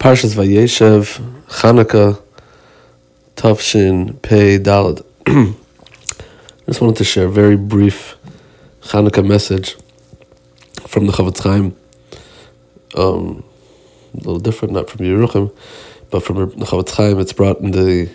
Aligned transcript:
Parshas 0.00 0.34
Vayeshev, 0.34 1.20
Chanukah, 1.48 2.18
Tafshin, 3.36 4.22
Pei, 4.22 4.58
Dalad. 4.58 5.04
I 5.26 5.54
just 6.66 6.80
wanted 6.80 6.96
to 6.96 7.04
share 7.04 7.26
a 7.26 7.30
very 7.30 7.58
brief 7.58 8.16
Chanukah 8.80 9.28
message 9.28 9.76
from 10.86 11.06
the 11.06 11.12
Chofetz 11.12 11.42
Chaim. 11.42 11.76
Um, 12.96 13.44
a 14.14 14.16
little 14.16 14.38
different, 14.38 14.72
not 14.72 14.88
from 14.88 15.04
Yeruchim, 15.04 15.54
but 16.10 16.24
from 16.24 16.48
the 16.48 16.64
Chofetz 16.64 16.94
Chaim. 16.94 17.20
It's 17.20 17.34
brought 17.34 17.60
in 17.60 17.72
the, 17.72 18.08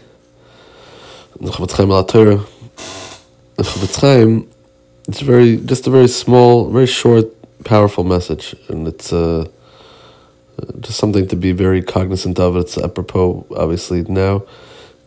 in 1.40 1.46
the 1.46 1.52
Chofetz 1.52 1.78
Chaim 1.78 1.90
Torah. 2.08 2.44
The 3.58 3.64
Chofetz 3.64 4.02
Chaim, 4.02 4.50
it's 5.08 5.22
very, 5.22 5.58
just 5.58 5.86
a 5.86 5.92
very 5.92 6.08
small, 6.08 6.68
very 6.68 6.88
short, 6.88 7.28
powerful 7.64 8.04
message, 8.04 8.56
and 8.70 8.88
it's 8.88 9.14
uh, 9.14 9.48
just 10.80 10.98
something 10.98 11.28
to 11.28 11.36
be 11.36 11.52
very 11.52 11.82
cognizant 11.82 12.40
of. 12.40 12.56
It's 12.58 12.78
apropos, 12.78 13.46
obviously, 13.56 14.04
now, 14.04 14.44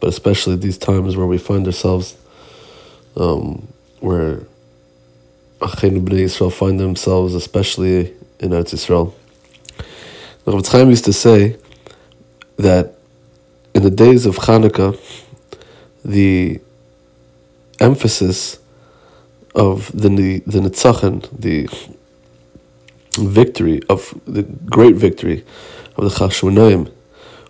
but 0.01 0.09
especially 0.09 0.57
these 0.57 0.79
times 0.79 1.17
where 1.17 1.27
we 1.27 1.39
find 1.39 1.67
ourselves, 1.67 2.17
um, 3.17 3.69
where 4.01 4.43
Achenu 5.61 6.01
B'nai 6.05 6.25
Yisrael 6.25 6.53
find 6.53 6.79
themselves, 6.79 7.35
especially 7.35 8.15
in 8.41 8.51
Eretz. 8.51 8.87
The 10.45 10.53
Chofetz 10.53 10.73
Chaim 10.73 10.91
used 10.91 11.05
to 11.05 11.13
say 11.13 11.57
that 12.57 12.95
in 13.75 13.83
the 13.83 13.91
days 13.91 14.27
of 14.27 14.37
Hanukkah, 14.37 14.99
the 16.05 16.61
emphasis 17.81 18.59
of 19.55 19.91
the 19.93 20.09
the 20.47 20.61
Nitzachan, 20.61 21.29
the 21.39 21.69
victory 23.19 23.83
of 23.89 24.19
the 24.27 24.43
great 24.43 24.97
victory 24.97 25.45
of 25.97 26.05
the 26.05 26.11
Chashmonaim, 26.11 26.91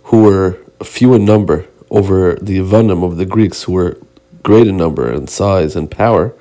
who 0.05 0.23
were 0.23 0.59
few 0.83 1.15
in 1.15 1.25
number 1.25 1.67
over 1.91 2.35
the 2.41 2.59
Ivanim 2.59 3.05
of 3.05 3.17
the 3.17 3.27
Greeks, 3.27 3.65
who 3.65 3.73
were 3.73 3.99
great 4.43 4.67
in 4.67 4.77
number 4.77 5.11
and 5.11 5.29
size 5.29 5.77
and 5.77 5.91
power, 5.91 6.35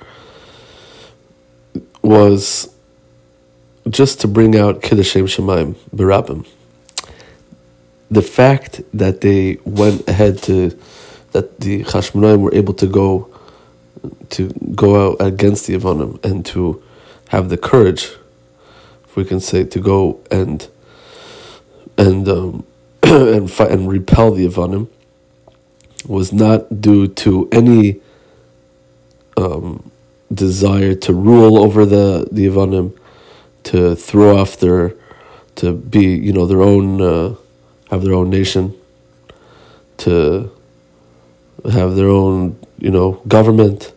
was 2.02 2.73
just 3.89 4.21
to 4.21 4.27
bring 4.27 4.55
out 4.55 4.81
Kiddushem 4.81 5.23
Shemaim, 5.23 5.75
Barabim. 5.95 6.47
The 8.09 8.21
fact 8.21 8.81
that 8.93 9.21
they 9.21 9.57
went 9.65 10.07
ahead 10.07 10.41
to, 10.43 10.77
that 11.31 11.59
the 11.59 11.83
Chashmonaim 11.83 12.39
were 12.39 12.53
able 12.53 12.73
to 12.75 12.87
go, 12.87 13.30
to 14.30 14.49
go 14.75 15.11
out 15.11 15.17
against 15.19 15.67
the 15.67 15.73
Ivanim 15.75 16.23
and 16.23 16.45
to 16.47 16.81
have 17.30 17.49
the 17.49 17.57
courage 17.57 18.11
we 19.17 19.25
can 19.25 19.39
say, 19.39 19.63
to 19.63 19.79
go 19.79 20.19
and 20.29 20.69
and 21.97 22.29
um, 22.29 22.65
and 23.03 23.51
fight 23.51 23.71
and 23.71 23.89
repel 23.89 24.31
the 24.31 24.47
Ivanim 24.47 24.87
was 26.07 26.31
not 26.31 26.79
due 26.79 27.07
to 27.07 27.49
any 27.51 27.99
um, 29.35 29.91
desire 30.31 30.93
to 30.93 31.13
rule 31.13 31.57
over 31.57 31.83
the 31.83 32.27
the 32.31 32.45
Ivanim, 32.45 32.95
to 33.63 33.95
throw 33.95 34.37
off 34.37 34.59
their, 34.59 34.93
to 35.55 35.73
be 35.73 36.15
you 36.15 36.31
know 36.31 36.45
their 36.45 36.61
own, 36.61 37.02
uh, 37.02 37.35
have 37.89 38.03
their 38.03 38.13
own 38.13 38.29
nation, 38.29 38.75
to 39.97 40.52
have 41.71 41.95
their 41.95 42.09
own 42.09 42.55
you 42.77 42.91
know 42.91 43.13
government. 43.27 43.91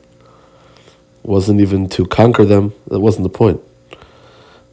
Wasn't 1.23 1.61
even 1.61 1.91
to 1.91 2.07
conquer 2.07 2.47
them. 2.47 2.73
That 2.89 3.01
wasn't 3.01 3.25
the 3.25 3.39
point. 3.39 3.61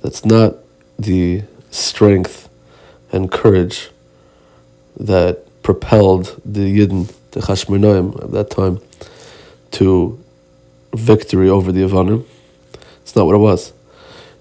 That's 0.01 0.25
not 0.25 0.55
the 0.97 1.43
strength 1.71 2.49
and 3.11 3.31
courage 3.31 3.89
that 4.99 5.43
propelled 5.63 6.39
the 6.45 6.79
Yidden, 6.79 7.13
the 7.31 7.41
Chashmonaim 7.41 8.23
at 8.23 8.31
that 8.31 8.49
time, 8.49 8.79
to 9.71 10.19
victory 10.93 11.49
over 11.49 11.71
the 11.71 11.81
Avanim. 11.81 12.25
It's 13.01 13.15
not 13.15 13.25
what 13.25 13.35
it 13.35 13.39
was. 13.39 13.73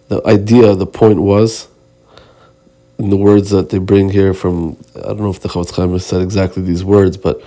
The 0.09 0.23
idea, 0.27 0.75
the 0.75 0.87
point 0.87 1.21
was, 1.21 1.69
in 2.99 3.11
the 3.11 3.17
words 3.17 3.51
that 3.51 3.71
they 3.71 3.79
bring 3.79 4.11
here 4.11 4.33
from, 4.33 4.77
I 4.95 5.09
don't 5.09 5.21
know 5.21 5.31
if 5.31 5.41
the 5.41 5.49
Chofetz 5.49 5.75
Chaim 5.75 5.99
said 5.99 6.23
exactly 6.23 6.63
these 6.63 6.85
words, 6.85 7.17
but 7.17 7.43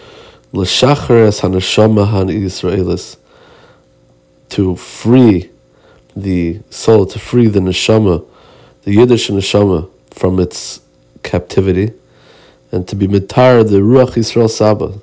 L'shacher 0.51 1.27
es 1.27 1.41
haneshama 1.41 2.07
han 2.07 2.27
Yisraelis, 2.27 3.17
to 4.49 4.75
free 4.75 5.49
the 6.15 6.59
soul, 6.69 7.05
to 7.05 7.19
free 7.19 7.47
the 7.47 7.59
neshama, 7.59 8.25
the 8.83 8.93
Yiddish 8.93 9.29
neshama, 9.29 9.89
from 10.11 10.39
its 10.39 10.81
captivity, 11.23 11.93
and 12.71 12.87
to 12.87 12.95
be 12.95 13.07
mitar 13.07 13.67
the 13.67 13.77
Ruach 13.77 14.15
Yisrael 14.15 14.49
Saba, 14.49 14.99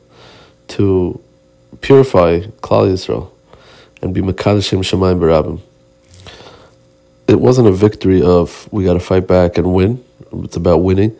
to 0.68 1.20
purify 1.80 2.40
Klal 2.60 2.88
Yisrael, 2.90 3.30
and 4.02 4.12
be 4.14 4.20
Makadashim 4.20 4.80
Shemayim 4.80 5.18
Barabim. 5.18 5.60
It 7.28 7.40
wasn't 7.40 7.68
a 7.68 7.72
victory 7.72 8.22
of 8.22 8.68
we 8.72 8.84
got 8.84 8.94
to 8.94 9.00
fight 9.00 9.26
back 9.26 9.58
and 9.58 9.72
win. 9.74 10.04
It's 10.32 10.56
about 10.56 10.78
winning, 10.78 11.16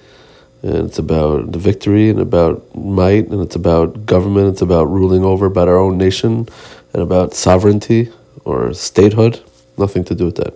and 0.63 0.87
it's 0.87 0.99
about 0.99 1.53
the 1.53 1.59
victory, 1.59 2.11
and 2.11 2.21
about 2.21 2.75
might, 2.77 3.29
and 3.29 3.41
it's 3.41 3.57
about 3.57 4.07
government. 4.07 4.49
It's 4.49 4.63
about 4.63 4.85
ruling 4.85 5.25
over 5.25 5.47
about 5.47 5.69
our 5.69 5.79
own 5.79 5.99
nation, 5.99 6.49
and 6.93 7.03
about 7.03 7.35
sovereignty 7.35 8.13
or 8.45 8.73
statehood. 8.73 9.41
Nothing 9.79 10.05
to 10.05 10.15
do 10.15 10.27
with 10.27 10.37
that. 10.37 10.55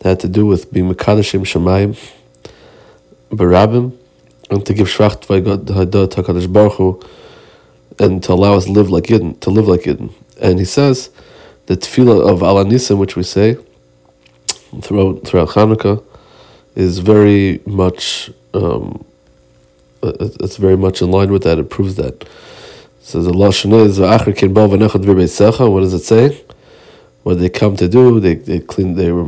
It 0.00 0.04
had 0.04 0.20
to 0.20 0.28
do 0.28 0.46
with 0.46 0.72
being 0.72 0.92
Mekadashim 0.92 1.40
Shemayim, 1.40 1.98
Barabim, 3.30 3.96
and 4.50 4.64
to 4.66 4.74
give 4.74 4.88
Shvach 4.88 5.26
Hadat 5.26 6.08
HaKadosh 6.08 6.52
Baruch 6.52 6.72
Hu, 6.74 7.02
and 7.98 8.22
to 8.22 8.32
allow 8.32 8.54
us 8.54 8.64
to 8.64 8.72
live 8.72 8.90
like 8.90 9.04
Yidden, 9.04 9.38
to 9.40 9.50
live 9.50 9.68
like 9.68 9.82
Yidden. 9.82 10.12
And 10.40 10.58
he 10.58 10.64
says, 10.64 11.10
the 11.66 11.76
tefillah 11.76 12.28
of 12.28 12.42
Al 12.42 12.56
HaNissim, 12.56 12.98
which 12.98 13.16
we 13.16 13.22
say 13.22 13.56
throughout 14.82 15.24
throughout 15.26 15.50
Hanukkah, 15.50 16.02
is 16.74 16.98
very 16.98 17.60
much 17.66 18.30
um, 18.54 19.04
it's 20.02 20.56
very 20.56 20.76
much 20.76 21.02
in 21.02 21.10
line 21.10 21.30
with 21.32 21.42
that. 21.44 21.58
It 21.58 21.70
proves 21.70 21.96
that. 21.96 22.26
Says 23.02 23.24
the 23.24 23.32
lashon 23.32 23.72
is 23.84 23.98
What 23.98 25.80
does 25.80 25.94
it 25.94 25.98
say? 26.00 26.44
What 27.22 27.38
they 27.38 27.48
come 27.48 27.76
to 27.76 27.88
do. 27.88 28.20
They 28.20 28.34
they 28.34 28.60
clean. 28.60 28.94
They 28.94 29.12
were 29.12 29.24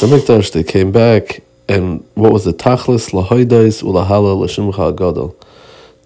Hamikdash. 0.00 0.52
They 0.52 0.64
came 0.64 0.92
back, 0.92 1.42
and 1.68 2.06
what 2.14 2.32
was 2.32 2.44
the 2.44 2.52
tachlis 2.52 3.10
lahoidais 3.12 3.82
ulahala 3.82 4.38
l'shimcha 4.38 4.96
gadol, 4.96 5.36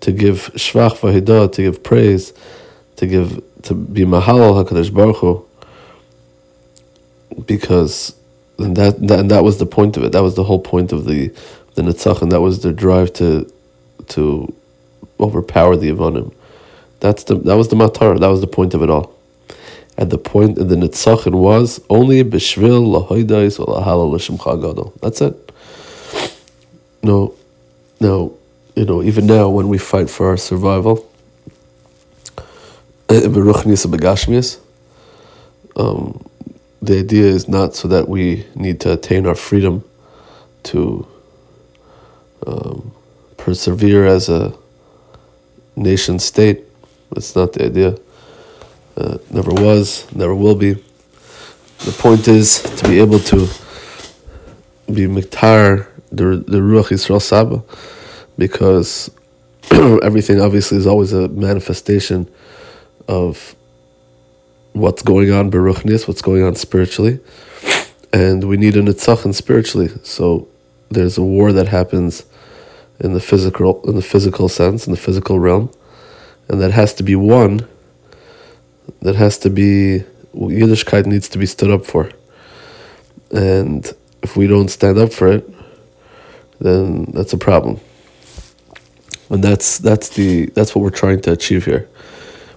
to 0.01 0.13
give 0.13 0.53
shvach 0.55 0.99
v'hidah, 0.99 1.53
to 1.53 1.63
give 1.63 1.83
praise, 1.83 2.33
to 2.97 3.07
give 3.07 3.43
to 3.63 3.75
be 3.75 4.05
mahalal 4.05 4.65
hakadosh 4.65 4.93
baruch 4.93 5.17
Hu, 5.19 5.47
because 7.47 8.15
and 8.59 8.77
that, 8.77 9.01
that 9.07 9.21
and 9.21 9.31
that 9.31 9.45
was 9.45 9.59
the 9.59 9.67
point 9.67 9.97
of 9.97 10.05
it. 10.05 10.13
That 10.13 10.23
was 10.23 10.35
the 10.35 10.45
whole 10.45 10.61
point 10.61 10.93
of 10.93 11.05
the 11.05 11.29
the 11.75 11.83
netzach, 11.83 12.23
and 12.23 12.33
that 12.33 12.41
was 12.41 12.63
their 12.63 12.73
drive 12.73 13.13
to 13.15 13.51
to 14.09 14.53
overpower 15.21 15.77
the 15.77 15.91
Ivanim. 15.91 16.35
That's 17.01 17.25
the 17.25 17.37
that 17.37 17.57
was 17.57 17.69
the 17.69 17.77
matar. 17.77 18.19
That 18.19 18.29
was 18.29 18.41
the 18.41 18.47
point 18.47 18.75
of 18.75 18.83
it 18.83 18.91
all 18.91 19.12
at 20.03 20.11
the 20.11 20.19
point 20.19 20.59
in 20.59 20.67
the 20.67 20.75
Nitzachin 20.75 21.33
was 21.33 21.81
only 21.89 22.25
Bishvil 22.25 22.83
Lahoidais 22.93 23.61
or 23.61 23.67
Lahala 23.67 24.11
Lashimcha. 24.13 25.01
That's 25.01 25.21
it. 25.21 25.53
No, 27.05 27.37
no, 28.01 28.37
you 28.75 28.85
know, 28.85 29.01
even 29.01 29.27
now 29.27 29.49
when 29.49 29.69
we 29.69 29.79
fight 29.79 30.11
for 30.11 30.27
our 30.27 30.37
survival, 30.37 31.09
um, 35.77 36.29
the 36.83 36.99
idea 36.99 37.27
is 37.27 37.47
not 37.49 37.77
so 37.77 37.87
that 37.87 38.09
we 38.09 38.45
need 38.57 38.81
to 38.81 38.93
attain 38.95 39.25
our 39.29 39.37
freedom 39.37 39.85
to 40.65 41.07
um, 42.45 42.93
persevere 43.37 44.05
as 44.05 44.29
a 44.29 44.53
nation 45.77 46.19
state. 46.19 46.65
That's 47.13 47.37
not 47.37 47.53
the 47.53 47.67
idea. 47.67 47.97
Uh, 48.97 49.19
never 49.31 49.51
was, 49.53 50.07
never 50.15 50.35
will 50.35 50.55
be. 50.55 50.75
The 51.85 51.93
point 51.99 52.29
is 52.29 52.63
to 52.63 52.89
be 52.89 53.01
able 53.01 53.19
to 53.21 53.49
be 54.87 55.07
miktar 55.07 55.89
the 56.11 56.37
the 56.47 56.59
ruach 56.59 56.91
Yisrael 56.91 57.21
Saba, 57.21 57.63
because 58.37 59.11
everything 59.71 60.41
obviously 60.41 60.77
is 60.77 60.87
always 60.87 61.13
a 61.13 61.29
manifestation 61.29 62.29
of 63.09 63.57
what's 64.75 65.03
going 65.03 65.33
on 65.33 65.51
beruchnis, 65.51 66.07
what's 66.07 66.23
going 66.23 66.43
on 66.43 66.55
spiritually, 66.55 67.19
and 68.13 68.45
we 68.45 68.57
need 68.57 68.77
an 68.77 68.87
nitzachon 68.87 69.35
spiritually. 69.35 69.89
So 70.03 70.49
there's 70.91 71.17
a 71.17 71.23
war 71.23 71.53
that 71.53 71.69
happens 71.69 72.25
in 73.01 73.15
the 73.15 73.21
physical 73.21 73.83
in 73.89 73.97
the 73.97 74.03
physical 74.03 74.49
sense 74.49 74.87
in 74.87 74.93
the 74.93 74.99
physical 74.99 75.39
realm, 75.41 75.71
and 76.49 76.61
that 76.61 76.73
has 76.73 76.93
to 76.95 77.03
be 77.03 77.17
won 77.17 77.67
that 79.01 79.17
has 79.17 79.39
to 79.39 79.51
be 79.51 80.05
Yiddishkeit 80.35 81.07
needs 81.07 81.29
to 81.31 81.39
be 81.39 81.47
stood 81.47 81.71
up 81.71 81.85
for. 81.85 82.11
And 83.31 83.91
if 84.23 84.37
we 84.37 84.47
don't 84.47 84.69
stand 84.69 84.99
up 84.99 85.13
for 85.13 85.29
it, 85.29 85.49
then 86.61 87.05
that's 87.13 87.33
a 87.33 87.39
problem. 87.39 87.81
And 89.31 89.43
that's 89.43 89.79
that's 89.79 90.11
the 90.11 90.47
that's 90.47 90.75
what 90.75 90.83
we're 90.83 90.91
trying 90.91 91.21
to 91.23 91.33
achieve 91.33 91.65
here. 91.65 91.89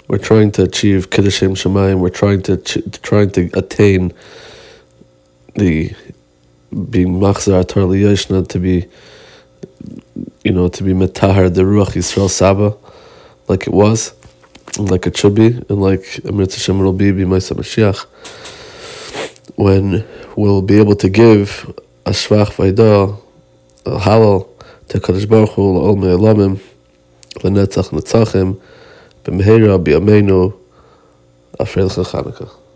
We're 0.08 0.18
trying 0.18 0.52
to 0.52 0.64
achieve 0.64 1.10
Kiddushem 1.10 1.52
Shemayim. 1.52 2.00
We're 2.00 2.10
trying 2.10 2.42
to 2.44 2.58
trying 2.58 3.32
to 3.32 3.50
attain 3.54 4.14
the 5.56 5.94
being 6.90 7.20
Machzar 7.20 7.64
Yeshna 7.64 8.48
to 8.50 8.60
be 8.60 8.86
you 10.44 10.52
know 10.52 10.68
to 10.68 10.84
be 10.84 10.94
Metahar 10.94 11.54
the 11.54 11.62
Ruach 11.62 11.94
Yisrael 11.94 12.30
Saba 12.30 12.76
like 13.48 13.68
it 13.68 13.74
was 13.74 14.14
like 14.78 15.08
it 15.08 15.18
should 15.18 15.36
be 15.36 15.48
and 15.48 15.82
like 15.82 16.20
Amir 16.26 16.46
Hashem 16.46 16.80
will 16.80 16.94
be 16.94 17.12
be 17.12 17.24
Mashiach 17.24 18.06
when 19.56 20.06
we'll 20.36 20.62
be 20.62 20.78
able 20.80 20.96
to 20.96 21.10
give 21.10 21.72
a 22.06 22.12
Shvach 22.12 22.52
Vaidah 22.56 23.18
a 23.86 24.00
Halal 24.00 24.48
to 24.90 25.00
Kadosh 25.00 25.28
Baruch 25.30 25.52
Hu 25.52 25.62
La'ol 25.62 25.98
Me'elamim 25.98 26.60
L'netzach 27.44 27.90
Netzachim 27.92 28.60
B'mehera 29.24 29.82
B'yameinu 29.84 30.54
Afreil 31.60 31.90
Chanukah 31.90 32.64